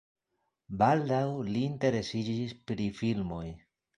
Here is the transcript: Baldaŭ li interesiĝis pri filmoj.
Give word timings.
Baldaŭ 0.81 1.19
li 1.49 1.61
interesiĝis 1.73 2.57
pri 2.71 2.91
filmoj. 3.03 3.45